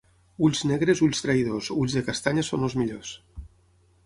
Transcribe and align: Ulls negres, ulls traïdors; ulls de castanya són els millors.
Ulls 0.47 0.61
negres, 0.71 1.03
ulls 1.07 1.21
traïdors; 1.25 1.69
ulls 1.83 1.99
de 1.99 2.05
castanya 2.11 2.47
són 2.49 2.69
els 2.71 2.79
millors. 2.81 3.17